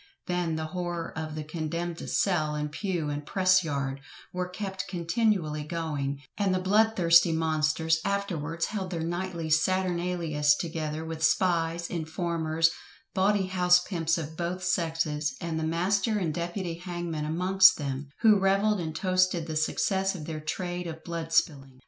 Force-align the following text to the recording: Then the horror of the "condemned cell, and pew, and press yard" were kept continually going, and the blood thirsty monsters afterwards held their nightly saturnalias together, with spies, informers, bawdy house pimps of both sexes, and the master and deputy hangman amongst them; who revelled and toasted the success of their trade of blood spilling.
Then 0.25 0.55
the 0.55 0.65
horror 0.73 1.15
of 1.15 1.35
the 1.35 1.43
"condemned 1.43 1.99
cell, 2.09 2.55
and 2.55 2.71
pew, 2.71 3.09
and 3.11 3.23
press 3.23 3.63
yard" 3.63 3.99
were 4.33 4.49
kept 4.49 4.87
continually 4.89 5.63
going, 5.63 6.23
and 6.39 6.55
the 6.55 6.59
blood 6.59 6.95
thirsty 6.95 7.31
monsters 7.31 7.99
afterwards 8.03 8.65
held 8.65 8.89
their 8.89 9.03
nightly 9.03 9.51
saturnalias 9.51 10.55
together, 10.57 11.05
with 11.05 11.21
spies, 11.21 11.85
informers, 11.87 12.71
bawdy 13.13 13.45
house 13.45 13.79
pimps 13.79 14.17
of 14.17 14.35
both 14.35 14.63
sexes, 14.63 15.35
and 15.39 15.59
the 15.59 15.63
master 15.63 16.17
and 16.17 16.33
deputy 16.33 16.79
hangman 16.79 17.25
amongst 17.25 17.77
them; 17.77 18.09
who 18.21 18.39
revelled 18.39 18.79
and 18.79 18.95
toasted 18.95 19.45
the 19.45 19.55
success 19.55 20.15
of 20.15 20.25
their 20.25 20.39
trade 20.39 20.87
of 20.87 21.03
blood 21.03 21.31
spilling. 21.31 21.79